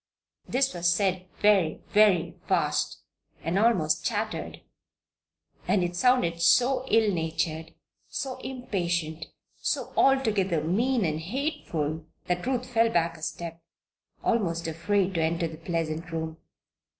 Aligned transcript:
This 0.47 0.73
was 0.73 0.91
said 0.91 1.27
very, 1.43 1.83
very 1.89 2.33
fast 2.47 3.03
almost 3.45 4.03
chattered; 4.03 4.61
and 5.67 5.83
it 5.83 5.95
sounded 5.95 6.41
so 6.41 6.87
ill 6.87 7.13
natured, 7.13 7.75
so 8.07 8.37
impatient, 8.37 9.27
so 9.59 9.93
altogether 9.95 10.63
mean 10.63 11.05
and 11.05 11.19
hateful, 11.19 12.03
that 12.25 12.47
Ruth 12.47 12.65
fell 12.67 12.89
back 12.89 13.15
a 13.15 13.21
step, 13.21 13.61
almost 14.23 14.67
afraid 14.67 15.13
to 15.13 15.21
enter 15.21 15.47
the 15.47 15.57
pleasant 15.57 16.11
room. 16.11 16.37